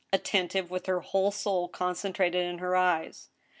THE 0.11 0.17
TRIAL: 0.17 0.41
1 0.41 0.45
89 0.47 0.49
attentive, 0.65 0.71
with 0.71 0.85
her 0.87 0.99
whole 1.01 1.29
soul 1.31 1.67
concentrated 1.67 2.43
in 2.43 2.57
her 2.57 2.75
eyes. 2.75 3.29